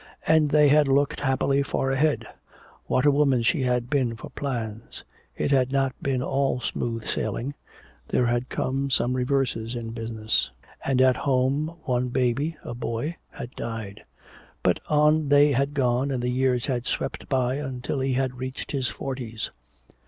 [0.25, 2.25] And they had looked happily far ahead.
[2.87, 5.03] What a woman she had been for plans.
[5.37, 7.53] It had not been all smooth sailing.
[8.07, 10.49] There had come reverses in business,
[10.83, 14.03] and at home one baby, a boy, had died.
[14.63, 18.71] But on they had gone and the years had swept by until he had reached
[18.71, 19.51] his forties.